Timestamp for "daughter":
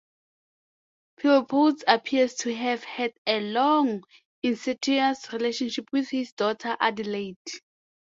6.33-6.75